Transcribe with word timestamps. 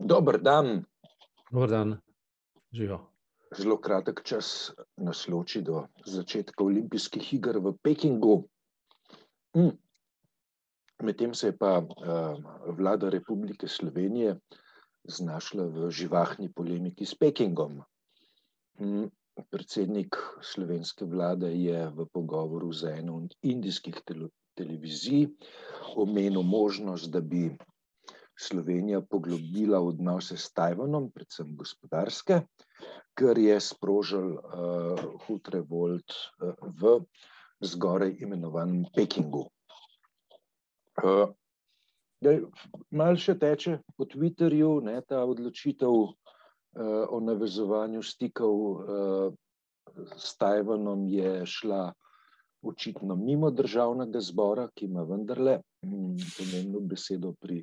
Dober 0.00 0.40
dan. 0.40 0.84
Dobar 1.50 1.68
dan, 1.68 1.98
živijo. 2.72 2.98
Zelo 3.58 3.76
kratek 3.80 4.22
čas 4.24 4.72
nas 4.96 5.26
loči 5.28 5.60
do 5.62 5.82
začetka 6.06 6.64
olimpijskih 6.64 7.34
iger 7.34 7.58
v 7.58 7.74
Pekingu. 7.82 8.48
Mm. 9.56 9.76
Medtem 11.02 11.34
se 11.34 11.50
je 11.50 11.56
pa 11.56 11.78
uh, 11.78 12.38
vlada 12.78 13.08
Republike 13.08 13.68
Slovenije 13.68 14.38
znašla 15.04 15.66
v 15.66 15.90
živahni 15.90 16.52
polemiki 16.52 17.06
s 17.06 17.14
Pekingom. 17.14 17.82
Mm. 18.80 19.10
Predsednik 19.50 20.16
slovenske 20.40 21.04
vlade 21.04 21.52
je 21.52 21.88
v 21.90 22.06
pogovoru 22.12 22.72
z 22.72 22.96
eno 23.00 23.16
od 23.16 23.36
indijskih 23.42 24.00
televizij 24.56 25.28
omenil 25.96 26.42
možnost, 26.42 27.10
da 27.10 27.20
bi 27.20 27.56
Slovenija 28.40 29.00
poglobila 29.00 29.80
odnose 29.84 30.36
s 30.36 30.52
Tajvanom, 30.56 31.10
predvsem 31.12 31.50
gospodarske, 31.56 32.40
kar 33.14 33.38
je 33.38 33.58
sprožil 33.60 34.32
uh, 34.38 35.02
hud 35.26 35.50
revolt 35.52 36.14
uh, 36.40 36.54
v 36.80 36.94
zgoraj 37.60 38.16
imenovanem 38.24 38.86
Pekingu. 38.96 39.44
Uh, 41.02 41.28
Mal 42.92 43.16
še 43.16 43.32
teče 43.40 43.78
po 43.96 44.04
Twitterju 44.04 44.82
ne, 44.84 44.98
ta 45.08 45.22
odločitev 45.24 45.94
uh, 46.00 46.10
o 47.08 47.20
navezovanju 47.24 48.02
stikov 48.04 48.56
uh, 48.60 49.38
s 50.16 50.36
Tajvanom 50.36 51.06
je 51.08 51.46
šla 51.46 51.92
očitno 52.62 53.16
mimo 53.16 53.50
državnega 53.50 54.20
zbora, 54.20 54.68
ki 54.74 54.84
ima 54.84 55.02
vendarle 55.08 55.60
hm, 55.84 56.16
pomembno 56.36 56.80
besedo 56.84 57.32
pri 57.40 57.62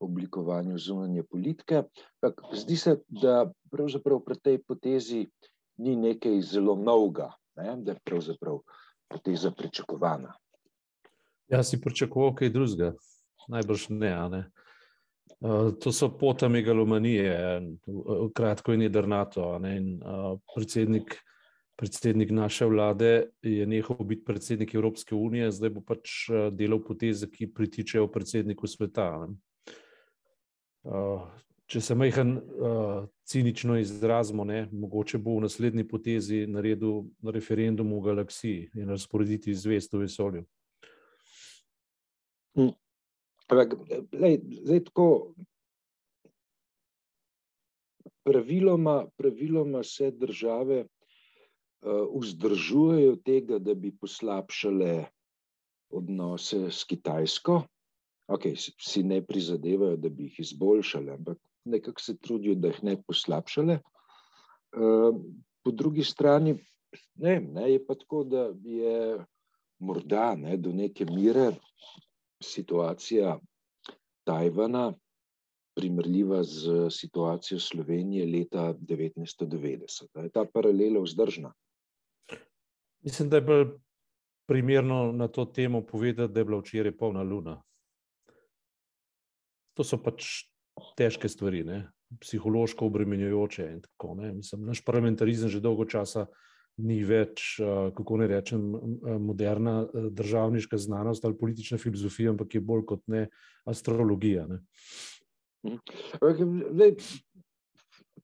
oblikovanju 0.00 0.78
zunanje 0.78 1.22
politike. 1.22 1.82
Tak, 2.20 2.40
zdi 2.52 2.76
se, 2.76 2.96
da 3.08 3.52
pravzaprav 3.70 4.20
pri 4.24 4.38
tej 4.40 4.58
potezi 4.62 5.26
ni 5.76 5.96
nekaj 5.96 6.40
zelo 6.40 6.76
novega, 6.76 7.32
ne? 7.56 7.76
da 7.76 7.92
je 7.92 8.00
pravzaprav 8.04 8.60
poteza 9.08 9.50
pričakovana. 9.50 10.34
Jaz 11.48 11.70
si 11.70 11.80
pričakoval 11.80 12.34
kaj 12.34 12.50
drugega, 12.50 12.94
najbrž 13.48 13.88
ne. 13.88 14.14
ne? 14.30 14.44
Uh, 15.40 15.74
to 15.80 15.92
so 15.92 16.08
pota 16.18 16.48
megalomanije, 16.48 17.60
kratko 18.34 18.72
in 18.72 18.86
jedrnato. 18.86 19.44
Uh, 19.58 20.38
predsednik, 20.54 21.18
predsednik 21.76 22.30
naše 22.30 22.66
vlade 22.66 23.28
je 23.42 23.66
nehal 23.66 24.04
biti 24.04 24.24
predsednik 24.24 24.74
Evropske 24.74 25.14
unije, 25.14 25.50
zdaj 25.52 25.70
bo 25.70 25.82
pač 25.84 26.30
delal 26.52 26.80
poteze, 26.84 27.28
ki 27.30 27.52
pritičejo 27.52 28.08
predsedniku 28.08 28.66
sveta. 28.66 29.10
Ne? 29.26 29.34
Uh, 30.84 31.22
če 31.66 31.80
se 31.80 31.94
majhen 31.96 32.36
uh, 32.36 33.06
cinično 33.24 33.78
izrazimo, 33.80 34.44
ne, 34.44 34.66
mogoče 34.72 35.18
bo 35.18 35.38
v 35.38 35.46
naslednji 35.46 35.86
potezi 35.88 36.42
naredil 36.46 37.06
na 37.24 37.32
referendum 37.32 37.94
v 37.96 38.02
galaksiji 38.04 38.68
in 38.76 38.92
razporediti 38.92 39.54
zvest 39.56 39.96
v 39.96 40.04
vesolju. 40.04 40.44
Hm. 42.58 42.70
Lej, 44.12 44.38
zdaj 44.60 44.84
tako. 44.90 45.08
Praviloma, 48.24 49.04
praviloma 49.16 49.82
se 49.84 50.10
države 50.10 50.84
uh, 50.84 52.06
vzdržujejo 52.20 53.16
tega, 53.24 53.58
da 53.58 53.74
bi 53.74 53.92
poslabšale 53.92 55.04
odnose 55.92 56.70
s 56.70 56.84
Kitajsko, 56.88 57.62
okay, 58.26 58.54
si 58.56 59.02
ne 59.02 59.22
prizadevajo, 59.22 59.96
da 59.96 60.08
bi 60.08 60.28
jih 60.28 60.40
izboljšali, 60.40 61.10
ampak 61.10 61.38
nekako 61.64 62.00
se 62.00 62.16
trudijo, 62.16 62.54
da 62.54 62.68
jih 62.68 62.82
ne 62.82 62.96
poslabšale. 63.02 63.78
Ehm, 64.76 65.20
po 65.62 65.70
drugi 65.70 66.04
strani 66.04 66.58
ne, 67.14 67.40
ne, 67.40 67.72
je 67.72 67.86
pa 67.86 67.94
tako, 67.94 68.24
da 68.24 68.50
je 68.64 69.24
morda 69.78 70.34
ne, 70.34 70.56
do 70.56 70.72
neke 70.72 71.04
mere 71.04 71.52
situacija 72.42 73.38
Tajvana 74.24 74.92
primerljiva 75.76 76.42
z 76.42 76.88
situacijo 76.90 77.58
Slovenije 77.60 78.26
leta 78.26 78.74
1990. 78.80 80.22
Je 80.22 80.30
ta 80.30 80.44
paralela 80.44 81.00
vzdržna? 81.02 81.52
Mislim, 83.00 83.28
da 83.28 83.36
je 83.36 83.42
bolj 83.42 83.66
primerno 84.46 85.12
na 85.12 85.28
to 85.28 85.44
temo 85.44 85.80
povedati, 85.80 86.32
da 86.32 86.40
je 86.40 86.44
bila 86.44 86.58
včeraj 86.58 86.96
polna 86.96 87.22
luna 87.22 87.62
to 89.74 89.84
so 89.84 89.98
pač 90.02 90.46
težke 90.98 91.28
stvari, 91.28 91.64
ne? 91.64 91.84
psihološko 92.20 92.86
obremenjujoče. 92.86 93.68
Tako, 93.82 94.14
Mislim, 94.14 94.66
naš 94.68 94.84
parlamentarizem 94.86 95.50
že 95.50 95.60
dolgo 95.60 95.84
časa 95.84 96.28
ni 96.78 97.00
več, 97.06 97.56
kako 97.94 98.18
ne 98.22 98.28
rečem, 98.30 98.62
moderna 99.22 99.84
državniška 100.10 100.78
znanost 100.78 101.24
ali 101.24 101.38
politična 101.38 101.78
filozofija, 101.78 102.30
ampak 102.34 102.54
je 102.54 102.60
bolj 102.60 102.84
kot 102.86 103.02
ne 103.10 103.28
astrologija. 103.66 104.46
Ne? 104.50 104.60
Lej, 106.74 106.96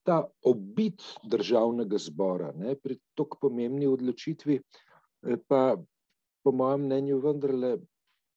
ta 0.02 0.24
obit 0.42 1.02
državnega 1.22 1.98
zbora 1.98 2.52
ne, 2.56 2.74
pri 2.74 2.98
tako 3.14 3.38
pomembni 3.46 3.86
odločitvi, 3.86 4.58
eh, 4.58 5.36
pa 5.48 5.76
po 6.42 6.52
mojem 6.52 6.86
mnenju 6.88 7.20
vendarle 7.20 7.76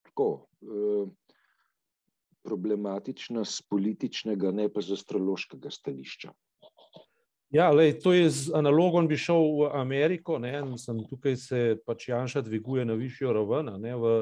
tako. 0.10 0.48
Eh, 0.62 1.12
problematična 2.44 3.46
z 3.46 3.62
političnega, 3.70 4.52
ne 4.52 4.70
pa 4.70 4.82
z 4.82 4.98
astrološkega 5.00 5.72
stališča. 5.72 6.34
Ja, 7.54 7.70
lej, 7.70 8.00
to 8.02 8.14
je 8.14 8.30
z 8.34 8.54
analogom, 8.58 9.08
bi 9.08 9.18
šel 9.18 9.44
v 9.60 9.68
Ameriko, 9.78 10.40
ne, 10.42 10.56
sem, 10.82 11.04
tukaj 11.06 11.36
se 11.38 11.60
pač 11.86 12.08
Janša 12.10 12.42
dviguje 12.42 12.86
na 12.86 12.98
višjo 12.98 13.34
raven, 13.34 13.70
ne, 13.78 13.94
v 13.94 14.14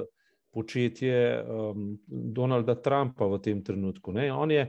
početje 0.52 1.40
um, 1.40 1.94
Donalda 2.08 2.76
Trumpa 2.76 3.26
v 3.32 3.40
tem 3.40 3.64
trenutku. 3.64 4.12
Ne. 4.12 4.28
On 4.36 4.52
je 4.52 4.68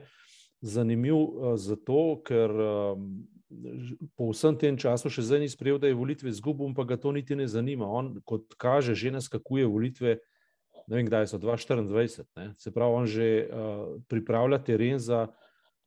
zanimiv 0.62 1.18
uh, 1.18 1.56
zato, 1.58 2.22
ker 2.22 2.54
um, 2.54 3.08
po 4.14 4.30
vsem 4.30 4.56
tem 4.56 4.78
času 4.78 5.10
še 5.10 5.26
zdaj 5.26 5.42
ni 5.42 5.50
sprejel, 5.50 5.82
da 5.82 5.90
je 5.90 5.98
volitve 5.98 6.30
izgubil, 6.30 6.70
pa 6.70 6.86
ga 6.86 6.96
to 6.96 7.10
niti 7.12 7.36
ne 7.36 7.50
zanima. 7.50 7.90
On, 7.90 8.14
kot 8.22 8.54
kaže, 8.56 8.94
že 8.94 9.10
naskakuje 9.10 9.66
volitve 9.66 10.22
ne 10.86 10.96
vem, 10.96 11.06
kdaj 11.06 11.26
so 11.26 11.38
2024. 11.38 12.24
Ne? 12.36 12.52
Se 12.58 12.72
pravi, 12.72 12.94
on 12.94 13.06
že 13.06 13.28
uh, 13.42 13.96
pripravlja 14.08 14.58
teren 14.64 14.98
za, 14.98 15.26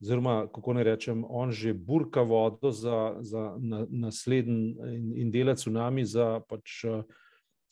oziroma 0.01 0.47
kako 0.53 0.73
ne 0.73 0.83
rečem, 0.83 1.23
on 1.29 1.51
že 1.51 1.73
burka 1.73 2.21
vodo 2.21 2.71
za, 2.71 3.15
za 3.21 3.55
na, 3.59 3.85
naslednji 3.89 4.75
in, 4.95 5.13
in 5.25 5.31
dela 5.31 5.55
tsunami 5.55 6.05
za, 6.05 6.39
pač, 6.49 6.83
uh, 6.83 7.03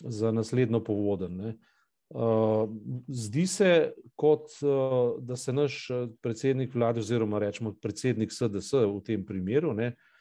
za 0.03 0.31
naslednjo 0.31 0.83
povoden. 0.83 1.53
Uh, 2.13 2.69
zdi 3.07 3.47
se, 3.47 3.91
kot 4.15 4.51
uh, 4.61 5.19
da 5.19 5.35
se 5.35 5.53
naš 5.53 5.87
predsednik 6.21 6.75
vlade, 6.75 6.99
oziroma 6.99 7.39
rečemo 7.39 7.73
predsednik 7.81 8.31
SDS 8.31 8.73
v 8.73 8.99
tem 9.05 9.25
primeru, 9.25 9.73
ne, 9.73 9.93
uh, 9.93 10.12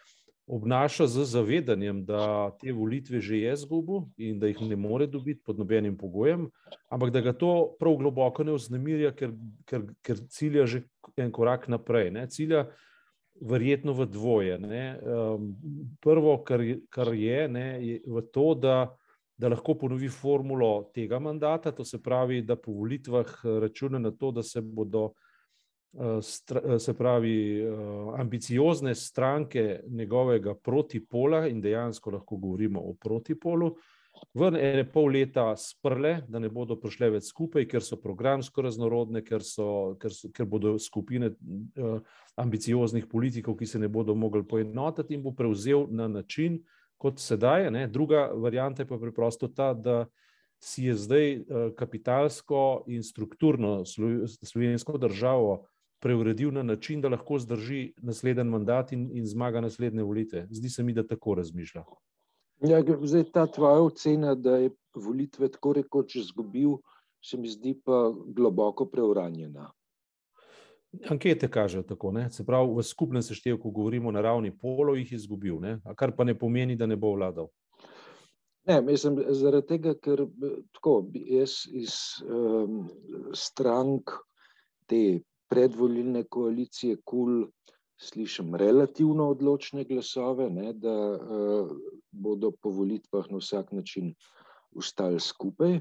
obnaša 0.52 1.06
z 1.06 1.24
zavedanjem, 1.24 2.04
da 2.04 2.50
te 2.60 2.72
volitve 2.72 3.20
že 3.20 3.38
je 3.40 3.56
zgubil 3.56 4.04
in 4.20 4.38
da 4.38 4.50
jih 4.50 4.60
ne 4.68 4.76
more 4.76 5.06
dobiti 5.06 5.40
pod 5.44 5.58
nobenim 5.58 5.96
pogojem, 5.96 6.50
ampak 6.92 7.10
da 7.10 7.20
ga 7.20 7.32
to 7.32 7.72
prav 7.80 7.96
globoko 7.96 8.44
ne 8.44 8.52
vznemirja, 8.52 9.14
ker, 9.16 9.32
ker, 9.64 9.86
ker 10.04 10.20
cilja 10.28 10.66
že 10.66 10.82
en 11.16 11.32
korak 11.32 11.68
naprej. 11.72 12.10
Ne? 12.12 12.26
Cilja 12.28 12.66
verjetno 13.40 13.94
v 13.96 14.06
dvoje. 14.06 14.58
Um, 14.60 15.54
prvo, 16.00 16.36
kar, 16.44 16.60
kar 16.92 17.14
je, 17.16 17.48
ne, 17.48 17.66
je 17.80 18.02
v 18.06 18.22
to, 18.32 18.52
da, 18.54 18.76
da 19.40 19.48
lahko 19.48 19.74
ponovi 19.80 20.12
formulo 20.12 20.90
tega 20.94 21.18
mandata, 21.18 21.72
to 21.72 21.84
se 21.84 22.02
pravi, 22.02 22.42
da 22.44 22.56
po 22.60 22.76
volitvah 22.76 23.40
računa 23.64 23.98
na 23.98 24.12
to, 24.12 24.30
da 24.30 24.42
se 24.42 24.60
bodo 24.60 25.14
se 26.78 26.94
pravi, 26.94 27.64
ambiciozne 28.16 28.94
stranke 28.94 29.80
njegovega 29.88 30.54
protipola, 30.54 31.46
in 31.48 31.60
dejansko 31.60 32.10
lahko 32.10 32.36
govorimo 32.36 32.80
o 32.80 32.94
protipolu, 32.94 33.74
v 34.34 34.48
ene 34.54 34.84
pol 34.88 35.10
leta 35.12 35.52
sprle, 35.56 36.22
da 36.28 36.38
ne 36.38 36.48
bodo 36.52 36.76
prišle 36.80 37.10
več 37.16 37.28
skupaj, 37.32 37.66
ker 37.68 37.84
so 37.84 37.98
programsko 38.00 38.62
raznorodne, 38.62 39.22
ker, 39.24 39.42
so, 39.44 39.96
ker, 40.00 40.14
so, 40.14 40.30
ker 40.32 40.46
bodo 40.48 40.76
skupine 40.80 41.32
ambicioznih 42.40 43.08
politikov, 43.10 43.56
ki 43.58 43.66
se 43.66 43.80
ne 43.82 43.88
bodo 43.88 44.14
mogli 44.14 44.44
poenotiti 44.46 45.16
in 45.16 45.24
bo 45.24 45.34
prevzel 45.36 45.88
na 45.90 46.08
način, 46.08 46.60
kot 46.96 47.18
sedaj. 47.18 47.70
Ne. 47.74 47.88
Druga 47.90 48.28
varianta 48.32 48.84
je 48.84 48.88
pa 48.88 49.00
preprosto 49.00 49.48
ta, 49.48 49.72
da 49.74 50.06
si 50.62 50.86
je 50.86 50.94
zdaj 50.94 51.74
kapitalsko 51.76 52.84
in 52.86 53.02
strukturno 53.02 53.82
slovensko 53.84 54.98
državo 55.02 55.64
preuredil 56.02 56.50
na 56.52 56.62
način, 56.62 57.00
da 57.00 57.08
lahko 57.08 57.38
zdrži 57.38 57.92
naslednji 58.02 58.44
mandat 58.44 58.92
in, 58.92 59.08
in 59.14 59.26
zmaga 59.26 59.60
naslednje 59.60 60.02
volitve. 60.02 60.46
Zdi 60.50 60.68
se 60.68 60.82
mi, 60.82 60.92
da 60.92 61.06
tako 61.06 61.34
razmišlja. 61.38 61.84
Ja, 62.66 62.82
zdaj, 63.02 63.24
ta 63.32 63.46
tvoja 63.46 63.82
ocena, 63.82 64.34
da 64.34 64.56
je 64.56 64.70
volitve 64.94 65.48
tako 65.48 65.72
rekoč 65.78 66.16
izgubil, 66.16 66.76
se 67.22 67.38
mi 67.38 67.48
zdi 67.48 67.74
pa 67.84 68.12
globoko 68.26 68.86
preuranjena. 68.90 69.70
Ankete 71.08 71.48
kažejo 71.50 71.82
tako. 71.82 72.12
Ne? 72.12 72.28
Se 72.30 72.44
pravi, 72.44 72.74
v 72.76 72.82
skupnem 72.82 73.22
seštevku 73.22 73.70
govorimo 73.70 74.10
na 74.10 74.20
ravni 74.20 74.52
polov, 74.58 74.98
jih 74.98 75.12
izgubil, 75.12 75.60
ne? 75.60 75.78
kar 75.96 76.16
pa 76.16 76.24
ne 76.24 76.34
pomeni, 76.38 76.76
da 76.76 76.86
ne 76.86 76.96
bo 76.96 77.14
vladal. 77.14 77.48
Ne, 78.68 78.80
mislim, 78.82 79.16
zaradi 79.34 79.66
tega, 79.66 79.94
ker 79.98 80.26
tako, 80.76 81.00
jaz 81.14 81.64
iz 81.66 81.94
um, 82.22 82.84
strank 83.34 84.12
te 84.86 85.22
predvolilne 85.52 86.24
koalicije 86.24 86.96
KUL 87.04 87.44
slišim 88.00 88.54
relativno 88.56 89.28
odločne 89.34 89.84
glasove, 89.84 90.48
ne, 90.50 90.72
da 90.72 90.94
uh, 91.12 91.72
bodo 92.10 92.50
po 92.50 92.72
volitvah 92.72 93.28
na 93.30 93.40
vsak 93.42 93.72
način 93.72 94.14
ustali 94.72 95.20
skupaj. 95.20 95.80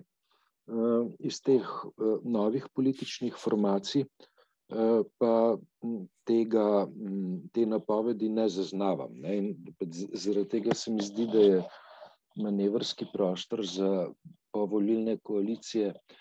Uh, 0.71 1.07
iz 1.19 1.41
teh 1.41 1.65
uh, 1.85 2.19
novih 2.23 2.67
političnih 2.75 3.35
formacij 3.39 4.03
uh, 4.03 5.07
pa 5.17 5.57
tega, 6.27 6.87
te 7.51 7.65
napovedi 7.65 8.29
ne 8.29 8.49
zaznavam. 8.49 9.15
Ne? 9.23 9.55
Zaradi 10.13 10.49
tega 10.49 10.75
se 10.75 10.91
mi 10.91 11.01
zdi, 11.03 11.27
da 11.31 11.39
je 11.39 11.63
manevrski 12.35 13.07
prostor 13.13 13.65
za 13.65 14.09
povolilne 14.51 15.17
koalicije 15.23 15.95
uh, 15.95 16.19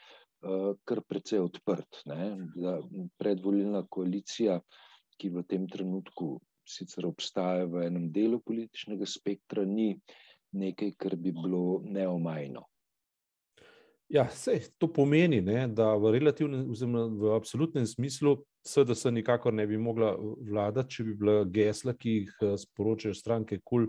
kar 0.84 1.02
precej 1.08 1.42
odprt. 1.44 2.02
Ne? 2.08 2.36
Da 2.56 2.78
predvolilna 3.20 3.84
koalicija, 3.88 4.60
ki 5.20 5.30
v 5.34 5.44
tem 5.48 5.66
trenutku 5.68 6.38
sicer 6.64 7.06
obstaja 7.06 7.66
v 7.68 7.86
enem 7.88 8.08
delu 8.12 8.40
političnega 8.40 9.06
spektra, 9.08 9.64
ni 9.66 9.94
nekaj, 10.56 10.94
kar 10.98 11.16
bi 11.16 11.32
bilo 11.34 11.80
neomajno. 11.84 12.64
Ja, 14.10 14.24
sej, 14.34 14.64
to 14.78 14.88
pomeni, 14.90 15.38
ne, 15.40 15.68
da 15.70 15.92
v 15.94 16.10
relativnem, 16.16 16.64
oziroma 16.72 17.04
v 17.06 17.34
absolutnem 17.36 17.86
smislu, 17.86 18.40
SDS 18.66 19.06
nikakor 19.14 19.54
ne 19.54 19.66
bi 19.70 19.78
mogla 19.78 20.10
vladati, 20.18 20.96
če 20.96 21.04
bi 21.06 21.14
bila 21.20 21.44
gesla, 21.46 21.94
ki 21.94 22.16
jih 22.16 22.32
eh, 22.42 22.56
sporočajo 22.58 23.14
stranke, 23.14 23.60
kul 23.64 23.86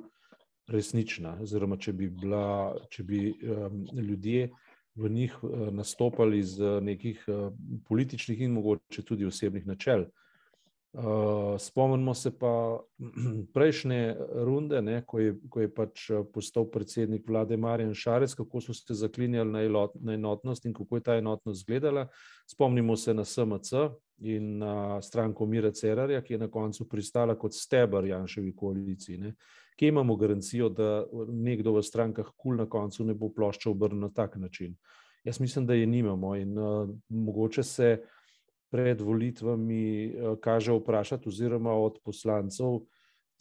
resnična. 0.69 1.39
Oziroma, 1.41 1.79
če 1.81 1.95
bi, 1.97 2.11
bila, 2.13 2.43
če 2.93 3.03
bi 3.03 3.23
um, 3.33 3.81
ljudje 3.97 4.51
v 4.95 5.09
njih 5.09 5.43
uh, 5.43 5.69
nastopali 5.73 6.43
z 6.43 6.79
nekih 6.81 7.23
uh, 7.27 7.53
političnih 7.87 8.41
in 8.41 8.51
mogoče 8.51 9.03
tudi 9.03 9.25
osebnih 9.25 9.67
načel. 9.67 10.01
Uh, 10.01 10.07
Uh, 10.93 11.59
spomnimo 11.59 12.13
se 12.13 12.37
pa 12.39 12.79
prejšnje 13.53 14.15
runde, 14.33 14.81
ne, 14.81 15.03
ko, 15.07 15.19
je, 15.19 15.37
ko 15.49 15.61
je 15.63 15.69
pač 15.71 16.09
eh, 16.09 16.23
postal 16.33 16.65
predsednik 16.67 17.23
vlade 17.29 17.55
Marjan 17.57 17.93
Šarec, 17.95 18.33
kako 18.35 18.59
so 18.61 18.73
se 18.75 18.97
zaklinjali 18.99 19.51
na, 19.51 19.61
elot, 19.63 19.95
na 19.95 20.17
enotnost 20.19 20.65
in 20.65 20.73
kako 20.73 20.99
je 20.99 21.03
ta 21.03 21.15
enotnost 21.15 21.61
izgledala. 21.61 22.07
Spomnimo 22.47 22.97
se 22.97 23.13
na 23.13 23.23
SMC 23.23 23.71
in 24.19 24.57
na 24.57 25.01
stranko 25.01 25.45
Mira 25.45 25.71
Cerarja, 25.71 26.21
ki 26.21 26.33
je 26.33 26.39
na 26.43 26.51
koncu 26.51 26.89
pristala 26.89 27.37
kot 27.39 27.55
stebr 27.55 28.05
Janševi 28.11 28.51
koaliciji. 28.55 29.17
Ne. 29.17 29.33
Kje 29.75 29.87
imamo 29.87 30.15
garancijo, 30.15 30.69
da 30.69 31.05
nekdo 31.27 31.73
v 31.73 31.83
strankah 31.83 32.31
kul 32.37 32.55
na 32.55 32.65
koncu 32.69 33.05
ne 33.05 33.13
bo 33.13 33.29
plošča 33.29 33.69
obrnil 33.69 34.01
na 34.07 34.09
tak 34.13 34.35
način? 34.35 34.75
Jaz 35.23 35.39
mislim, 35.39 35.65
da 35.65 35.73
je 35.73 35.87
nimamo 35.87 36.35
in 36.35 36.57
uh, 36.57 36.89
mogoče 37.09 37.63
se 37.63 38.01
pred 38.71 39.01
volitvami 39.01 40.05
eh, 40.05 40.35
kaže 40.41 40.71
vprašati, 40.71 41.29
oziroma 41.29 41.73
od 41.73 41.99
poslancev 42.05 42.79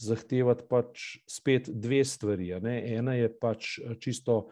zahtevati 0.01 0.65
pač 0.69 1.21
spet 1.29 1.69
dve 1.71 2.05
stvari. 2.05 2.51
Ena 2.51 3.15
je 3.15 3.29
pač 3.41 3.77
čisto 4.01 4.49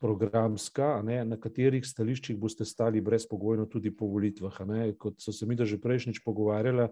programska, 0.00 1.02
ne, 1.04 1.20
na 1.26 1.36
katerih 1.38 1.86
stališčih 1.86 2.38
boste 2.38 2.64
stali 2.64 3.02
brezpogojno 3.04 3.66
tudi 3.70 3.92
po 3.94 4.08
volitvah. 4.10 4.60
Ne. 4.66 4.92
Kot 4.98 5.20
so 5.22 5.34
se 5.34 5.46
mi 5.46 5.58
da 5.58 5.66
že 5.68 5.80
prejšnjič 5.82 6.22
pogovarjali, 6.24 6.88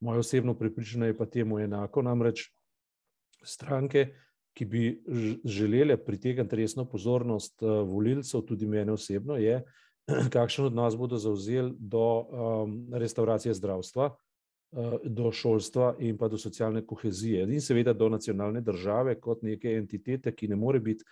moje 0.00 0.24
osebno 0.24 0.54
prepričanje 0.54 1.12
je 1.12 1.16
pa 1.18 1.26
temu 1.26 1.58
enako. 1.58 2.02
Namreč 2.02 2.46
stranke, 3.44 4.08
ki 4.52 4.64
bi 4.64 4.82
želele 5.44 5.96
pritegniti 5.96 6.56
resno 6.56 6.84
pozornost 6.84 7.62
eh, 7.62 7.66
volilcev, 7.66 8.42
tudi 8.48 8.66
mene 8.66 8.92
osebno, 8.92 9.36
je, 9.36 9.62
kakšen 10.34 10.68
odnos 10.68 10.96
bodo 10.98 11.18
zauzeli 11.18 11.72
do 11.78 12.04
um, 12.20 12.76
restauracije 12.92 13.54
zdravstva, 13.54 14.10
uh, 14.10 14.94
do 15.04 15.32
šolstva 15.32 15.94
in 15.98 16.18
pa 16.18 16.28
do 16.28 16.38
socialne 16.38 16.82
kohezije 16.86 17.46
in 17.46 17.60
seveda 17.60 17.92
do 17.92 18.08
nacionalne 18.08 18.60
države 18.60 19.14
kot 19.20 19.42
neke 19.42 19.76
entitete, 19.78 20.34
ki 20.34 20.48
ne 20.48 20.56
more 20.56 20.80
biti 20.80 21.04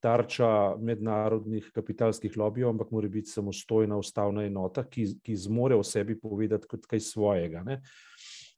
tarča 0.00 0.76
mednarodnih 0.80 1.70
kapitalskih 1.74 2.36
lobijev, 2.36 2.68
ampak 2.68 2.90
mora 2.90 3.08
biti 3.08 3.30
samostojna 3.30 3.96
ustavna 3.96 4.44
enota, 4.48 4.84
ki, 4.88 5.06
ki 5.22 5.36
zmore 5.36 5.76
o 5.76 5.82
sebi 5.84 6.16
povedati 6.20 6.66
kot 6.68 6.86
kaj 6.88 7.00
svojega. 7.00 7.62
Ne? 7.62 7.82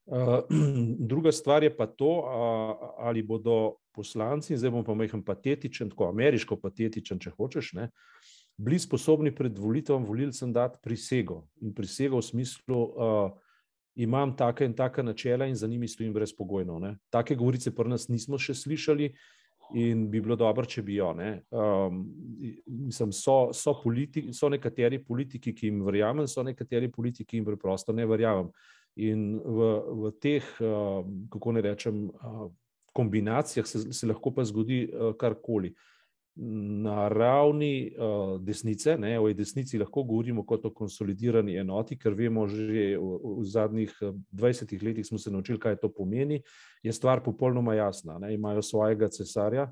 Druga 1.11 1.33
stvar 1.33 1.63
je 1.63 1.71
pa 1.77 1.87
to, 1.87 2.25
ali 2.99 3.23
bodo 3.23 3.77
poslanci, 3.95 4.57
zdaj 4.57 4.71
bom 4.71 4.85
pa 4.85 4.95
majhen 4.95 5.23
patetičen, 5.25 5.91
tako 5.93 6.09
ameriško 6.11 6.57
patetičen, 6.57 7.21
če 7.23 7.31
hočeš, 7.37 7.73
ne, 7.79 7.91
bili 8.57 8.79
sposobni 8.81 9.35
pred 9.35 9.59
volitvami 9.59 10.07
volilcem 10.07 10.53
dati 10.53 10.81
prisego. 10.83 11.43
In 11.63 11.75
prisego 11.75 12.21
v 12.21 12.27
smislu, 12.27 12.81
uh, 12.83 13.31
imam 13.95 14.37
take 14.37 14.65
in 14.65 14.75
take 14.75 15.03
načela 15.03 15.47
in 15.47 15.55
za 15.57 15.67
njimi 15.67 15.89
stojim 15.89 16.13
brezpogojno. 16.13 16.79
Ne. 16.79 16.97
Take 17.11 17.35
govorice 17.35 17.75
pri 17.75 17.89
nas 17.89 18.09
nismo 18.09 18.39
še 18.39 18.55
slišali 18.55 19.13
in 19.75 20.09
bi 20.11 20.21
bilo 20.21 20.37
dobro, 20.37 20.65
če 20.69 20.83
bi 20.83 20.99
jo. 20.99 21.13
Um, 21.13 22.05
mislim, 22.67 23.13
so, 23.13 23.53
so, 23.57 23.75
politiki, 23.83 24.33
so 24.33 24.49
nekateri 24.53 24.99
politiki, 25.05 25.55
ki 25.55 25.71
jim 25.71 25.81
verjamem, 25.87 26.29
so 26.29 26.43
nekateri 26.45 26.91
politiki, 26.93 27.29
ki 27.29 27.41
jim 27.41 27.47
preprosto 27.49 27.93
ne 27.93 28.07
verjamem. 28.07 28.51
In 28.97 29.41
v, 29.41 29.71
v 30.03 30.13
teh, 30.21 30.45
uh, 30.61 31.01
kako 31.33 31.53
ne 31.57 31.63
rečem, 31.65 32.05
uh, 32.09 32.51
kombinacijah 32.93 33.67
se, 33.67 33.93
se 33.93 34.07
lahko 34.07 34.35
pa 34.35 34.45
zgodi 34.45 34.85
uh, 34.85 35.17
karkoli. 35.17 35.73
Na 36.35 37.11
ravni 37.13 37.93
desnice, 38.41 38.95
ne, 38.97 39.19
o 39.21 39.29
desnici 39.37 39.77
lahko 39.77 40.01
govorimo 40.09 40.47
kot 40.49 40.65
o 40.65 40.71
konsolidirani 40.73 41.59
enoti, 41.61 41.99
ker 42.01 42.17
vemo, 42.17 42.47
že 42.49 42.97
v, 42.97 43.19
v 43.37 43.45
zadnjih 43.45 43.93
20 44.33 44.73
eh, 44.73 44.79
letih 44.81 45.07
smo 45.07 45.19
se 45.21 45.31
naučili, 45.31 45.61
kaj 45.61 45.77
to 45.83 45.91
pomeni, 45.93 46.41
je 46.83 46.93
stvar 46.93 47.21
popolnoma 47.21 47.75
jasna. 47.75 48.17
Ne, 48.19 48.33
imajo 48.35 48.63
svojega 48.63 49.11
cesarja 49.13 49.69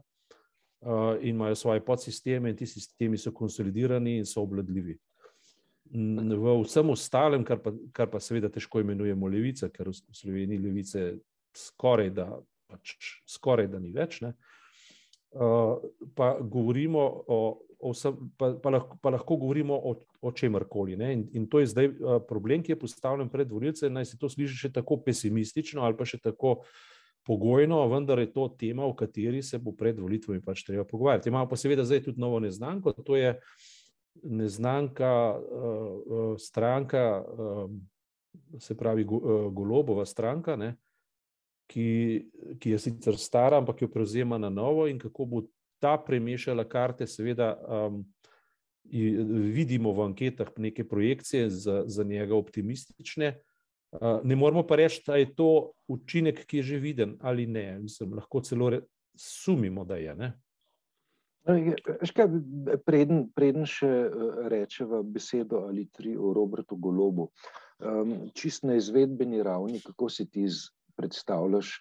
in 1.21 1.35
imajo 1.35 1.55
svoje 1.55 1.81
podsisteme, 1.85 2.51
in 2.51 2.57
ti 2.57 2.67
sistemi 2.67 3.19
so 3.19 3.33
konsolidirani 3.33 4.19
in 4.19 4.27
so 4.27 4.43
obladljivi. 4.43 4.99
V 5.91 6.53
vsem 6.63 6.91
ostalem, 6.91 7.45
kar 7.45 7.59
pa, 7.59 7.73
kar 7.93 8.11
pa 8.11 8.21
seveda 8.23 8.51
težko 8.53 8.83
imenujemo 8.85 9.27
levica, 9.27 9.69
ker 9.75 9.91
v 9.91 9.97
Sloveniji 10.15 10.63
levice 10.63 11.07
skoraj 11.57 12.13
da, 12.15 12.29
pač 12.71 12.95
skoraj 13.27 13.67
da 13.73 13.81
ni 13.83 13.91
več. 13.95 14.21
Ne, 14.23 14.37
uh, 15.35 15.83
pa 16.15 16.37
govorimo 16.39 17.03
o, 17.27 17.41
o 17.81 17.91
vsem, 17.91 18.15
pa, 18.39 18.53
pa, 18.63 18.75
lahko, 18.77 19.01
pa 19.03 19.15
lahko 19.17 19.41
govorimo 19.43 19.75
o, 19.75 19.97
o 20.23 20.33
čemkoli. 20.33 20.95
In, 20.95 21.27
in 21.35 21.51
to 21.51 21.59
je 21.65 21.73
zdaj 21.73 21.91
uh, 21.91 22.21
problem, 22.29 22.63
ki 22.63 22.77
je 22.77 22.83
postavljen 22.85 23.33
pred 23.33 23.51
volilce. 23.51 23.91
Naj 23.91 24.13
se 24.13 24.21
to 24.21 24.31
sliši 24.31 24.67
še 24.67 24.73
tako 24.79 25.01
pesimistično 25.03 25.83
ali 25.83 25.99
pa 25.99 26.07
še 26.07 26.23
tako 26.23 26.61
pogojno, 27.27 27.83
vendar 27.91 28.19
je 28.23 28.31
to 28.33 28.47
tema, 28.59 28.87
o 28.87 28.95
kateri 28.97 29.43
se 29.43 29.59
bo 29.59 29.75
pred 29.77 29.99
volitvami 29.99 30.41
pač 30.43 30.65
treba 30.65 30.87
pogovarjati. 30.89 31.29
Imamo 31.29 31.51
pa 31.51 31.59
seveda 31.59 31.85
zdaj 31.85 32.07
tudi 32.07 32.21
novo 32.21 32.39
neznanko, 32.41 32.95
to 33.05 33.19
je 33.19 33.35
neznanka 34.23 35.39
uh, 35.39 36.35
stranka, 36.39 37.25
uh, 37.25 37.71
se 38.59 38.77
pravi 38.77 39.05
Golobova 39.05 40.07
stranka. 40.07 40.57
Ne, 40.57 40.77
ki, 41.71 41.87
ki 42.59 42.75
je 42.75 42.79
sicer 42.79 43.19
stara, 43.19 43.61
ampak 43.63 43.83
jo 43.83 43.89
prevzema 43.91 44.39
na 44.39 44.51
novo, 44.51 44.89
in 44.91 44.99
kako 44.99 45.25
bo 45.25 45.43
ta 45.83 45.97
premešala 45.99 46.65
karte, 46.69 47.07
seveda. 47.07 47.55
Um, 47.69 48.03
vidimo 48.91 49.93
v 49.95 50.03
anketah 50.09 50.49
neke 50.59 50.83
projekcije 50.89 51.51
za, 51.51 51.85
za 51.87 52.05
njega 52.05 52.35
optimistične. 52.35 53.37
Uh, 53.93 54.19
ne 54.25 54.37
moramo 54.37 54.65
pa 54.67 54.77
reči, 54.77 55.03
da 55.07 55.17
je 55.17 55.29
to 55.35 55.71
učinek, 55.87 56.43
ki 56.47 56.57
je 56.57 56.63
že 56.63 56.79
viden 56.79 57.17
ali 57.21 57.47
ne. 57.47 57.79
Mislim, 57.79 58.15
lahko 58.19 58.41
celo 58.41 58.71
re, 58.71 58.81
sumimo, 59.15 59.85
da 59.85 59.97
je. 59.97 60.33
Škaj, 62.07 62.29
preden, 62.87 63.25
preden 63.35 63.67
še 63.69 63.89
uh, 63.89 64.43
rečeva 64.53 65.03
besedo 65.03 65.65
ali 65.69 65.87
tri 65.93 66.17
o 66.17 66.33
Robertu 66.37 66.77
Golobu, 66.77 67.31
um, 67.79 68.15
čist 68.35 68.67
na 68.69 68.79
izvedbeni 68.81 69.43
ravni, 69.43 69.81
kako 69.85 70.09
si 70.09 70.27
ti 70.31 70.47
predstavljaš, 70.97 71.73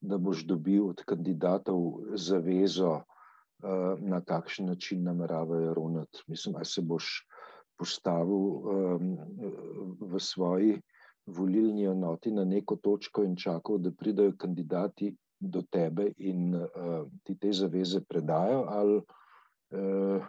da 0.00 0.18
boš 0.18 0.44
dobil 0.46 0.90
od 0.92 1.02
kandidatov 1.02 2.14
zavezo, 2.14 3.00
eh, 3.00 3.96
na 3.98 4.20
kakšen 4.20 4.66
način 4.70 5.02
nameravajo 5.02 5.74
ravnati. 5.74 6.22
Mislim, 6.26 6.54
da 6.54 6.64
se 6.64 6.82
boš 6.82 7.26
postavil 7.78 8.44
ehm, 8.74 9.14
v 10.00 10.20
svoji 10.20 10.80
volilni 11.28 11.84
enoti 11.84 12.32
na 12.32 12.44
neko 12.44 12.76
točko 12.76 13.24
in 13.24 13.36
čakal, 13.36 13.78
da 13.78 13.90
pridajo 13.90 14.32
kandidati 14.38 15.14
do 15.40 15.62
tebe 15.70 16.12
in 16.16 16.54
eh, 16.54 16.68
ti 17.22 17.38
te 17.38 17.52
zaveze 17.52 18.00
predajo, 18.08 18.64
ali 18.68 19.00
eh, 19.70 20.26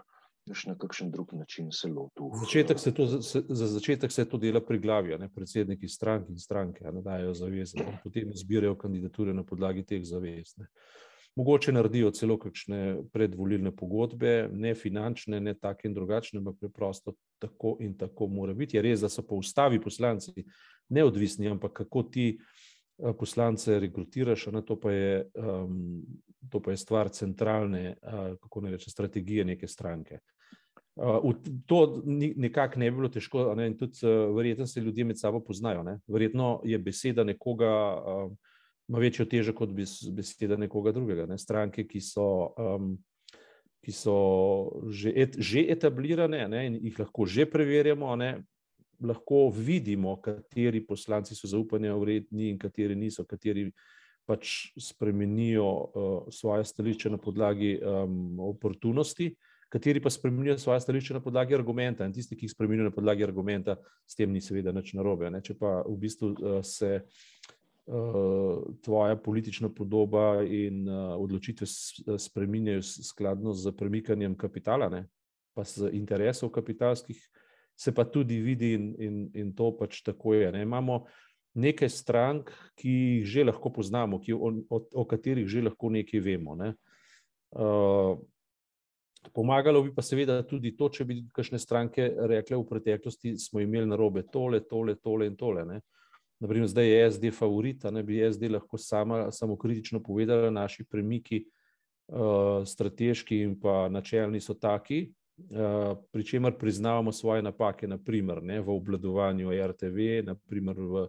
na 0.67 0.75
kakšen 0.77 1.11
drug 1.11 1.33
način 1.33 1.71
se 1.71 1.87
lotil. 1.87 2.25
Začetek 2.39 2.79
se 2.79 2.93
to, 2.93 3.21
se, 3.21 3.41
za 3.49 3.67
začetek 3.67 4.11
se 4.11 4.25
to 4.29 4.37
dela 4.37 4.61
pri 4.65 4.79
glavi, 4.79 5.17
ne 5.17 5.29
predsedniki 5.29 5.87
strank 5.87 6.29
in 6.29 6.37
stranke, 6.37 6.85
ne 6.91 7.01
dajo 7.01 7.33
zaveze, 7.33 7.77
ne, 7.77 7.99
potem 8.03 8.31
zbirajo 8.33 8.75
kandidature 8.77 9.33
na 9.33 9.43
podlagi 9.43 9.85
teh 9.85 10.01
zavez. 10.03 10.57
Ne. 10.57 10.65
Mogoče 11.35 11.71
naredijo 11.71 12.09
celo 12.11 12.37
kakšne 12.41 12.97
predvolilne 13.13 13.71
pogodbe, 13.75 14.49
ne 14.51 14.73
finančne, 14.75 15.39
ne 15.39 15.53
take 15.53 15.87
in 15.87 15.93
drugačne, 15.93 16.41
ampak 16.41 16.57
preprosto 16.59 17.13
tako 17.39 17.77
in 17.79 17.93
tako 17.97 18.27
mora 18.27 18.53
biti. 18.53 18.77
Je 18.77 18.83
res, 18.83 19.05
da 19.05 19.09
so 19.09 19.23
po 19.23 19.37
ustavi 19.39 19.79
poslanci 19.81 20.43
neodvisni, 20.89 21.49
ampak 21.49 21.73
kako 21.83 22.03
ti 22.03 22.27
eh, 22.37 23.13
poslance 23.19 23.79
rekrutiraš, 23.79 24.47
na 24.53 24.61
to 24.61 24.79
pa 24.79 24.91
je, 24.91 25.23
um, 25.35 26.01
to 26.49 26.61
pa 26.61 26.71
je 26.71 26.77
stvar 26.77 27.09
centralne, 27.09 27.95
uh, 28.01 28.35
kako 28.41 28.61
ne 28.61 28.71
reče, 28.71 28.89
strategije 28.89 29.45
neke 29.45 29.67
stranke. 29.67 30.19
Uh, 30.95 31.33
to 31.65 32.01
nekako 32.35 32.79
ne 32.79 32.91
bi 32.91 32.97
bilo 32.97 33.09
težko, 33.09 33.53
ne? 33.55 33.67
in 33.67 33.77
tudi 33.77 33.99
uh, 34.03 34.35
verjetno 34.35 34.67
se 34.67 34.81
ljudje 34.81 35.05
med 35.05 35.19
sabo 35.19 35.39
poznajo. 35.39 35.83
Ne? 35.83 35.99
Verjetno 36.07 36.61
je 36.65 36.77
beseda 36.77 37.23
nekoga. 37.23 37.73
Uh, 38.05 38.31
ima 38.89 38.99
večjo 38.99 39.25
težo 39.25 39.53
kot 39.53 39.69
beseda 39.69 40.57
nekoga 40.57 40.91
drugega. 40.91 41.27
Ne? 41.29 41.37
Stranke, 41.37 41.85
ki 41.87 42.01
so, 42.01 42.53
um, 42.57 42.95
ki 43.85 43.93
so 43.93 44.15
že, 44.89 45.13
et, 45.15 45.37
že 45.37 45.63
etablirane 45.69 46.47
ne? 46.49 46.65
in 46.67 46.79
jih 46.81 46.97
lahko 46.99 47.27
že 47.29 47.45
preverjamo, 47.45 48.15
ne? 48.15 48.31
Lahko 49.01 49.49
vidimo, 49.55 50.15
kateri 50.21 50.81
poslanci 50.85 51.35
so 51.35 51.47
zaupanja 51.47 51.95
vredni 51.95 52.49
in 52.49 52.57
kateri 52.59 52.95
niso, 52.95 53.25
kateri 53.25 53.69
pač 54.29 54.73
spremenijo 54.77 55.65
uh, 55.65 56.27
svoje 56.33 56.65
stališče 56.65 57.09
na 57.09 57.17
podlagi 57.17 57.79
um, 57.81 58.39
oportunosti. 58.51 59.31
Kateri 59.69 60.01
pa 60.01 60.09
spremenijo 60.09 60.57
svoje 60.57 60.81
stališče 60.81 61.13
na 61.13 61.21
podlagi 61.21 61.55
argumenta, 61.55 62.05
in 62.05 62.13
tisti, 62.13 62.37
ki 62.37 62.45
jih 62.45 62.53
spremenijo 62.53 62.89
na 62.89 62.93
podlagi 62.93 63.25
argumenta, 63.25 63.77
s 64.05 64.17
tem 64.17 64.31
ni 64.33 64.41
seveda 64.41 64.73
nič 64.73 64.93
narobe. 64.97 65.29
Ne? 65.33 65.41
Če 65.45 65.55
pa 65.57 65.79
v 65.85 65.97
bistvu 66.01 66.31
uh, 66.33 66.59
se 66.65 66.91
uh, 66.99 68.63
tvoja 68.85 69.17
politična 69.17 69.69
podoba 69.73 70.43
in 70.45 70.85
uh, 70.89 71.15
odločitve 71.17 71.69
spremenjajo 72.21 72.85
skladno 73.11 73.53
z 73.53 73.73
premikanjem 73.77 74.37
kapitala, 74.37 74.89
ne? 74.93 75.05
pa 75.57 75.65
z 75.65 75.89
interesov 75.97 76.53
kapitalskih, 76.53 77.17
se 77.79 77.93
pa 77.95 78.03
tudi 78.05 78.41
vidi, 78.43 78.73
in, 78.75 78.89
in, 78.99 79.19
in 79.33 79.51
to 79.55 79.71
pač 79.79 80.01
tako 80.03 80.33
je. 80.35 80.51
Ne? 80.51 80.63
Imamo 80.67 81.05
nekaj 81.59 81.89
strank, 81.89 82.51
ki 82.79 82.89
jih 82.89 83.29
že 83.29 83.45
lahko 83.47 83.71
poznamo, 83.73 84.19
ki, 84.19 84.35
o, 84.35 84.51
o, 84.69 84.81
o 85.01 85.05
katerih 85.07 85.47
že 85.47 85.63
lahko 85.63 85.91
nekaj 85.93 86.19
vemo. 86.23 86.57
Ne? 86.59 86.73
Uh, 87.55 88.19
Pomagalo 89.35 89.81
bi 89.83 89.89
pa 89.91 89.99
seveda 89.99 90.37
tudi 90.47 90.71
to, 90.79 90.87
če 90.95 91.03
bi 91.03 91.17
kakšne 91.35 91.59
stranke 91.59 92.05
rekle 92.31 92.55
v 92.55 92.63
preteklosti, 92.69 93.33
smo 93.35 93.59
imeli 93.59 93.89
na 93.89 93.97
robe 93.99 94.23
tole, 94.31 94.61
tole, 94.63 94.95
tole 94.95 95.27
in 95.27 95.35
tole. 95.35 95.65
Ne? 95.67 95.81
naprimer, 96.39 96.67
zdaj 96.67 96.87
je 96.87 97.11
SD 97.11 97.31
favorit, 97.35 97.83
da 97.83 98.03
bi 98.03 98.21
SD 98.31 98.47
lahko 98.51 98.77
sama 98.77 99.31
samo 99.31 99.57
kritično 99.57 99.99
povedala, 100.03 100.49
naši 100.49 100.83
premiki, 100.83 101.43
uh, 102.07 102.63
strateški 102.65 103.41
in 103.43 103.59
pa 103.59 103.89
načelni 103.89 104.39
so 104.39 104.53
taki, 104.53 105.09
pri 106.11 106.23
čemer 106.23 106.57
priznavamo 106.57 107.11
svoje 107.11 107.41
napake, 107.41 107.87
naprimer 107.87 108.43
ne, 108.43 108.61
v 108.61 108.69
obvladovanju 108.69 109.51
RTV, 109.67 110.25
naprimer 110.25 110.79
v 110.79 111.07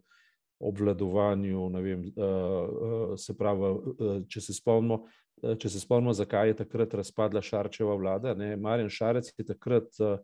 obvladovanju, 0.60 1.68
vem, 1.68 2.12
uh, 2.16 2.24
uh, 2.24 3.14
se 3.16 3.36
pravi, 3.36 3.60
uh, 3.60 4.22
če 4.28 4.40
se 4.40 4.54
spomnimo. 4.54 5.04
Če 5.40 5.70
se 5.72 5.80
spomnimo, 5.80 6.12
zakaj 6.12 6.50
je 6.50 6.54
takrat 6.58 6.94
razpadla 7.00 7.40
Šarčeva 7.40 7.94
vlada, 7.96 8.34
ne, 8.36 8.58
Marjan 8.60 8.90
Šarec 8.92 9.30
je 9.38 9.44
takrat 9.48 9.86
uh, 10.04 10.18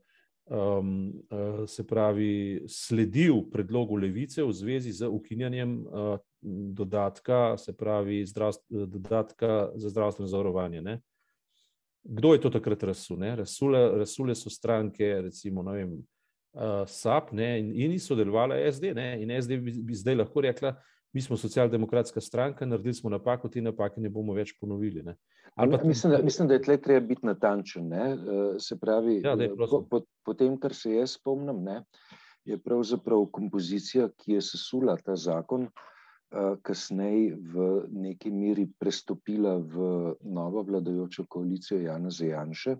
um, 0.47 1.13
uh, 1.31 1.65
se 1.67 1.87
pravi, 1.87 2.65
sledil 2.69 3.41
predlogu 3.53 3.97
levice 3.97 4.45
v 4.45 4.53
zvezi 4.53 4.93
z 4.93 5.09
ukinjanjem 5.09 5.87
uh, 5.87 6.19
dodatka, 6.77 7.57
se 7.57 7.73
pravi, 7.77 8.25
dodatka 8.69 9.71
za 9.75 9.89
zdravstveno 9.89 10.29
zavarovanje. 10.29 10.83
Ne? 10.83 11.01
Kdo 12.09 12.33
je 12.35 12.41
to 12.41 12.51
takrat 12.51 12.83
razsul? 12.83 13.19
Razsule, 13.19 13.81
razsule 13.99 14.35
so 14.35 14.51
stranke, 14.51 15.09
recimo, 15.23 15.63
ne 15.63 15.73
vem, 15.73 15.95
uh, 16.55 16.85
SAP 16.87 17.33
ne? 17.33 17.59
in, 17.61 17.73
in 17.75 17.99
sodelovala 17.99 18.59
SD. 18.73 18.95
Ne? 18.95 19.09
In 19.23 19.33
SD 19.43 19.59
bi, 19.59 19.75
bi 19.83 19.95
zdaj 19.95 20.21
lahko 20.23 20.41
rekla, 20.41 20.75
mi 21.13 21.23
smo 21.23 21.37
socialdemokratska 21.37 22.21
stranka, 22.21 22.67
naredili 22.67 22.95
smo 22.95 23.11
napako, 23.11 23.49
te 23.49 23.61
napake 23.61 24.01
ne 24.01 24.11
bomo 24.13 24.35
več 24.37 24.55
ponovili. 24.61 25.03
Ne? 25.03 25.17
Pa, 25.57 25.67
mislim, 25.67 26.13
da, 26.13 26.19
mislim, 26.23 26.49
da 26.49 26.55
je 26.55 26.63
tle 26.63 26.77
treba 26.83 27.07
biti 27.07 27.27
natančen. 27.27 27.89
Ne? 27.89 28.13
Eh, 28.13 28.59
se 28.61 28.79
pravi, 28.79 29.21
ja, 29.25 29.37
dej, 29.37 29.55
po, 29.57 29.83
po, 29.91 30.03
po 30.25 30.35
tem, 30.35 30.59
kar 30.61 30.75
se 30.75 30.93
jaz 30.93 31.17
spomnim, 31.17 31.63
ne, 31.65 31.81
je 32.45 32.59
pravzaprav 32.63 33.25
kompozicija, 33.33 34.11
ki 34.21 34.37
je 34.37 34.45
sesula 34.45 34.97
ta 35.03 35.17
zakon, 35.17 35.67
eh, 35.67 35.96
kasneje 36.63 37.37
v 37.39 37.87
neki 37.91 38.31
meri 38.35 38.67
prestopila 38.79 39.57
v 39.63 40.15
novo 40.27 40.63
vladajočo 40.67 41.25
koalicijo 41.31 41.79
Jana 41.81 42.11
Zajanše, 42.11 42.77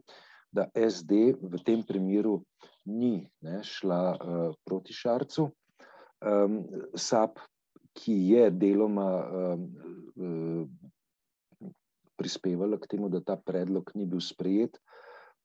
da 0.53 0.67
SD 0.75 1.37
v 1.41 1.61
tem 1.65 1.85
primeru 1.87 2.41
ni 2.87 3.23
ne, 3.43 3.61
šla 3.63 4.03
uh, 4.15 4.55
proti 4.65 4.93
Šarcu. 4.93 5.51
Um, 6.27 6.65
SAP 6.97 7.39
ki 7.97 8.15
je 8.31 8.51
deloma 8.51 9.09
uh, 9.25 9.61
prispevala 12.17 12.79
k 12.81 12.89
temu, 12.93 13.09
da 13.09 13.21
ta 13.21 13.37
predlog 13.37 13.91
ni 13.95 14.07
bil 14.09 14.21
sprejet, 14.21 14.77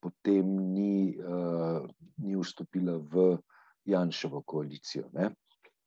potem 0.02 0.46
ni, 0.72 1.16
uh, 1.16 1.84
ni 2.20 2.36
vstopila 2.36 2.98
v 3.12 3.36
Janševo 3.88 4.42
koalicijo. 4.46 5.08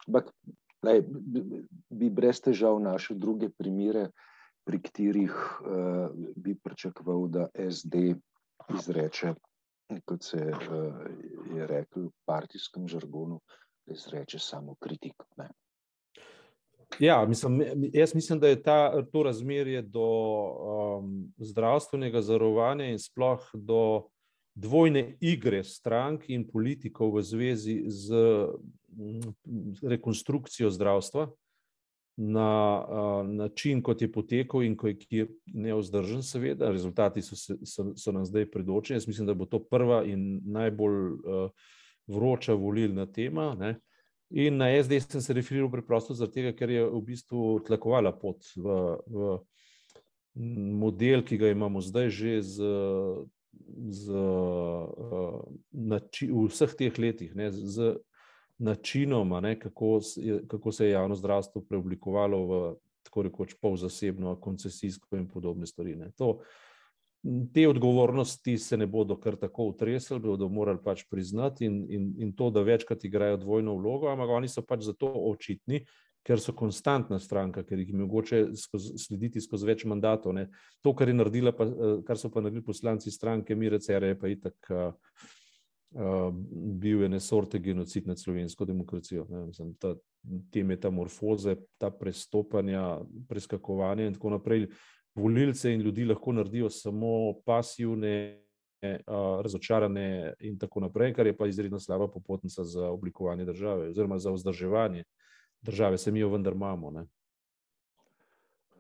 Ampak 0.05 0.31
bi 1.89 2.09
brez 2.09 2.41
težav 2.41 2.79
našel 2.81 3.17
druge 3.17 3.49
primere, 3.49 4.09
pri 4.65 4.79
katerih 4.81 5.33
uh, 5.33 6.09
bi 6.35 6.55
pričakoval, 6.57 7.27
da 7.29 7.47
SD 7.69 8.15
izreče, 8.73 9.35
kot 10.05 10.23
se 10.23 10.41
uh, 10.41 11.03
je 11.55 11.67
rekel 11.67 12.07
v 12.07 12.11
partijskem 12.25 12.87
žargonu, 12.89 13.39
da 13.85 13.93
izreče 13.93 14.39
samo 14.39 14.75
kritiko. 14.81 15.27
Ne. 15.37 15.49
Ja, 16.99 17.25
mislim, 17.25 17.61
jaz 17.93 18.15
mislim, 18.15 18.39
da 18.39 18.47
je 18.47 18.61
ta, 18.63 19.05
to 19.11 19.23
razmerje 19.23 19.81
do 19.81 20.07
um, 20.07 21.33
zdravstvenega 21.37 22.21
zarovanja 22.21 22.85
in 22.85 22.99
sploh 22.99 23.49
do 23.53 24.07
dvojne 24.55 25.17
igre 25.19 25.63
strank 25.63 26.29
in 26.29 26.47
politikov 26.47 27.17
v 27.17 27.23
zvezi 27.23 27.83
z 27.87 28.15
rekonstrukcijo 29.83 30.69
zdravstva 30.71 31.27
na 32.17 32.85
način, 33.27 33.81
kot 33.83 34.01
je 34.01 34.11
potekal 34.11 34.63
in 34.63 34.77
ki 34.77 34.95
je 35.09 35.27
neozdržen, 35.45 36.23
seveda. 36.23 36.71
Rezultati 36.71 37.21
so, 37.21 37.35
se, 37.35 37.57
so, 37.65 37.91
so 37.95 38.11
nam 38.11 38.25
zdaj 38.25 38.47
predočeni. 38.51 38.95
Jaz 38.95 39.07
mislim, 39.07 39.27
da 39.27 39.33
bo 39.33 39.45
to 39.45 39.59
prva 39.59 40.03
in 40.07 40.39
najbolj 40.45 41.11
uh, 41.11 41.49
vroča 42.07 42.53
volilna 42.53 43.05
tema. 43.05 43.55
Ne? 43.59 43.79
In 44.29 44.57
na 44.57 44.71
SD 44.83 45.01
sem 45.03 45.21
se 45.21 45.33
referiral 45.33 45.71
preprosto 45.71 46.13
zato, 46.13 46.53
ker 46.57 46.69
je 46.69 46.85
v 46.87 47.01
bistvu 47.03 47.59
tlakovala 47.67 48.15
pot 48.15 48.47
v, 48.55 48.79
v 49.07 49.35
model, 50.79 51.23
ki 51.23 51.37
ga 51.37 51.51
imamo 51.51 51.81
zdaj 51.81 52.09
že 52.09 52.41
z, 52.41 52.71
z, 53.89 54.11
nači, 55.71 56.29
v 56.31 56.45
vseh 56.49 56.75
teh 56.77 56.99
letih, 56.99 57.35
ne, 57.35 57.51
z 57.51 57.95
načinom, 58.57 59.35
ne, 59.43 59.55
kako, 59.59 59.99
kako 60.47 60.71
se 60.71 60.85
je 60.85 60.91
javno 60.91 61.15
zdravstvo 61.15 61.61
preoblikovalo 61.69 62.39
v 62.45 62.61
tako 63.03 63.25
rekoč 63.27 63.55
polzasebno, 63.61 64.35
koncesijsko 64.41 65.17
in 65.17 65.27
podobne 65.29 65.67
stvari. 65.67 65.95
Ne. 65.95 66.11
To, 66.17 66.39
te 67.53 67.67
odgovornosti 67.67 68.57
se 68.57 68.77
ne 68.77 68.87
bodo 68.87 69.17
kar 69.19 69.35
tako 69.35 69.69
utresli, 69.73 70.19
bodo 70.19 70.49
morali 70.49 70.79
pač 70.83 71.05
priznati 71.09 71.65
in, 71.65 71.85
in, 71.89 72.09
in 72.17 72.33
to, 72.35 72.49
da 72.49 72.61
večkrat 72.61 73.03
igrajo 73.03 73.37
dvojno 73.37 73.75
vlogo, 73.75 74.09
ampak 74.11 74.29
oni 74.29 74.49
so 74.49 74.61
pač 74.61 74.85
zato 74.85 75.09
očitni, 75.31 75.85
ker 76.25 76.41
so 76.41 76.55
konstantna 76.57 77.19
stranka, 77.19 77.63
ker 77.63 77.79
jih 77.79 77.91
je 77.93 77.99
mogoče 77.99 78.41
skozi, 78.57 78.97
slediti 78.97 79.41
skozi 79.41 79.67
več 79.69 79.85
mandatov. 79.85 80.33
Ne. 80.33 80.47
To, 80.81 80.95
kar, 80.97 81.11
pa, 81.57 81.67
eh, 81.69 81.97
kar 82.07 82.17
so 82.17 82.31
pa 82.33 82.41
naredili 82.41 82.65
poslanci 82.65 83.13
stranke 83.13 83.55
Mire 83.55 83.79
Cere, 83.79 84.13
je 84.13 84.19
pa 84.19 84.31
itak 84.33 84.71
uh, 84.73 84.87
uh, 86.01 86.31
bil 86.81 87.05
ene 87.05 87.19
sorte 87.21 87.61
genocid 87.61 88.07
nad 88.07 88.19
slovensko 88.19 88.65
demokracijo. 88.65 89.27
Ne. 89.29 89.45
Mislim, 89.51 89.75
ta, 89.77 89.93
te 90.51 90.63
metamorfoze, 90.63 91.59
ta 91.77 91.91
prestopanja, 91.93 93.03
preskakovanja 93.29 94.09
in 94.09 94.17
tako 94.17 94.33
naprej 94.39 94.65
volilce 95.15 95.71
in 95.71 95.85
ljudi 95.85 96.07
lahko 96.09 96.33
naredijo 96.33 96.69
samo 96.73 97.35
pasivne, 97.45 98.41
razočarane 99.41 100.35
in 100.45 100.57
tako 100.61 100.83
naprej, 100.83 101.13
kar 101.15 101.25
je 101.25 101.33
pa 101.37 101.47
izredno 101.47 101.79
slaba 101.79 102.05
popotnica 102.11 102.63
za 102.63 102.91
oblikovanje 102.93 103.45
države 103.45 103.87
oziroma 103.89 104.19
za 104.21 104.31
vzdrževanje 104.31 105.05
države, 105.65 105.97
se 105.97 106.11
mi 106.11 106.19
jo 106.19 106.29
vendar 106.29 106.53
imamo. 106.53 106.93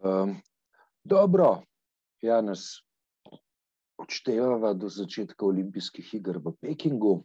Um, 0.05 0.35
dobro, 1.03 1.61
Janes, 2.21 2.59
odštevamo 3.97 4.73
do 4.73 4.89
začetka 4.89 5.45
olimpijskih 5.45 6.13
iger 6.13 6.37
v 6.37 6.53
Pekingu. 6.61 7.23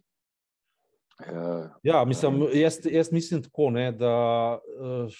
Ja, 1.83 2.05
mislim, 2.05 2.47
jaz, 2.53 2.79
jaz 2.85 3.11
mislim 3.11 3.43
tako, 3.43 3.69
ne, 3.69 3.91
da 3.91 4.15
uh, 4.57 5.13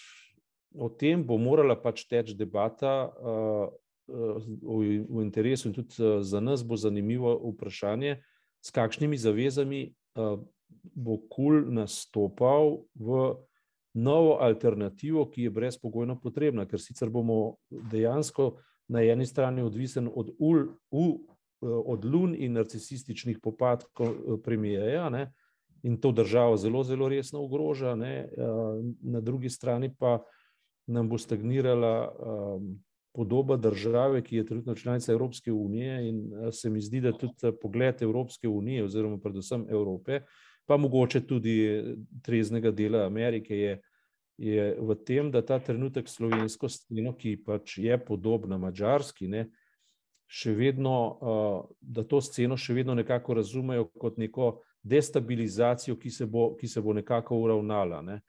o 0.73 0.89
tem 0.89 1.21
bo 1.25 1.37
morala 1.37 1.75
pač 1.77 2.05
teči 2.09 2.33
debata 2.37 3.05
uh, 3.05 3.67
uh, 4.07 4.47
v, 4.61 5.03
v 5.05 5.21
interesu, 5.21 5.69
in 5.69 5.75
tudi 5.75 5.99
uh, 6.01 6.21
za 6.25 6.41
nas 6.41 6.63
bo 6.65 6.79
zanimivo 6.79 7.35
vprašanje, 7.51 8.17
s 8.61 8.73
kakšnimi 8.73 9.17
zavezami 9.17 9.83
uh, 10.15 10.39
bo 10.95 11.19
KUL 11.29 11.67
nastopal 11.69 12.81
v 12.95 13.35
novo 13.93 14.37
alternativo, 14.39 15.25
ki 15.29 15.43
je 15.43 15.49
brezpogojno 15.49 16.19
potrebna, 16.19 16.65
ker 16.65 16.79
sicer 16.79 17.09
bomo 17.09 17.55
dejansko 17.69 18.55
na 18.91 19.03
eni 19.03 19.25
strani 19.25 19.61
odvisen 19.61 20.09
od, 20.15 20.31
ul, 20.39 20.65
u, 20.91 21.05
od 21.61 22.05
lun 22.05 22.35
in 22.35 22.53
narcisističnih 22.53 23.39
popadkov 23.43 24.39
premijeja, 24.43 25.09
ne, 25.09 25.31
in 25.83 25.97
to 25.97 26.11
državo 26.11 26.57
zelo, 26.57 26.83
zelo 26.83 27.09
resno 27.09 27.43
ogroža, 27.43 27.95
ne, 27.95 28.29
na 29.01 29.19
drugi 29.19 29.49
strani 29.49 29.91
pa 29.99 30.19
nam 30.87 31.09
bo 31.09 31.17
stagnirala 31.17 32.11
um, 32.11 32.79
podoba 33.13 33.57
države, 33.57 34.21
ki 34.23 34.35
je 34.35 34.45
trenutno 34.45 34.75
članica 34.75 35.11
Evropske 35.11 35.51
unije, 35.51 36.09
in 36.09 36.31
se 36.51 36.69
mi 36.69 36.81
zdi, 36.81 37.01
da 37.01 37.11
tudi 37.11 37.51
pogled 37.61 38.01
Evropske 38.01 38.47
unije, 38.47 38.83
oziroma 38.83 39.19
predvsem 39.19 39.65
Evrope, 39.69 40.21
pa 40.71 40.77
mogoče 40.77 41.19
tudi 41.27 41.83
treznega 42.23 42.71
dela 42.71 43.03
Amerike, 43.05 43.57
je, 43.57 43.81
je 44.37 44.67
v 44.79 44.95
tem, 45.03 45.31
da 45.31 45.41
ta 45.43 45.57
trenutek 45.59 46.07
slovensko 46.07 46.69
sceno, 46.71 47.11
ki 47.19 47.33
pač 47.43 47.75
je 47.83 47.97
podobna 47.99 48.55
mačarski, 48.55 49.27
ne, 49.27 49.49
še 50.31 50.53
vedno, 50.55 50.93
uh, 50.95 51.57
da 51.81 52.05
to 52.07 52.21
sceno 52.23 52.55
še 52.55 52.77
vedno 52.77 52.95
nekako 52.95 53.35
razumejo 53.41 53.89
kot 53.99 54.15
neko 54.15 54.53
destabilizacijo, 54.79 55.97
ki 55.99 56.11
se 56.15 56.25
bo, 56.25 56.53
ki 56.55 56.71
se 56.71 56.79
bo 56.79 56.95
nekako 56.95 57.41
uravnala. 57.43 57.99
Ne. 58.07 58.21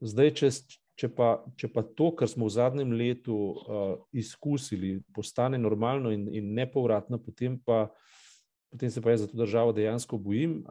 Zdaj, 0.00 0.32
če, 0.40 0.50
če, 0.96 1.12
pa, 1.12 1.34
če 1.60 1.68
pa 1.68 1.84
to, 1.84 2.14
kar 2.16 2.32
smo 2.32 2.48
v 2.48 2.54
zadnjem 2.56 2.96
letu 2.96 3.36
uh, 3.36 3.92
izkusili, 4.16 5.02
postane 5.12 5.60
normalno 5.60 6.16
in, 6.16 6.30
in 6.32 6.48
nepovratno, 6.56 7.20
potem, 7.20 7.60
pa, 7.60 7.90
potem 8.74 8.90
se 8.90 9.00
pa 9.00 9.10
jaz 9.10 9.20
za 9.20 9.26
to 9.30 9.36
državo 9.38 9.72
dejansko 9.72 10.18
bojim. 10.18 10.64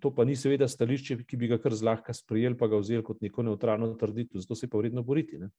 To 0.00 0.08
pa 0.16 0.24
ni 0.24 0.32
seveda 0.36 0.64
stališče, 0.68 1.18
ki 1.28 1.36
bi 1.36 1.50
ga 1.50 1.58
kar 1.60 1.74
zlahka 1.76 2.14
sprejeli, 2.16 2.56
pa 2.56 2.70
ga 2.72 2.78
vzeli 2.80 3.04
kot 3.04 3.20
neko 3.20 3.44
neutralno 3.44 3.90
trditev. 4.00 4.40
Zato 4.40 4.56
se 4.56 4.68
pa 4.70 4.80
vredno 4.80 5.02
boriti. 5.04 5.36
Ne. 5.38 5.50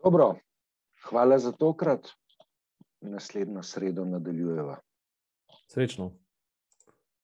Dobro, 0.00 0.30
hvala 1.04 1.36
za 1.38 1.52
tokrat. 1.52 2.08
Naslednjo 3.04 3.60
sredo 3.62 4.04
nadaljujeva. 4.08 4.78
Srečno. 5.68 6.14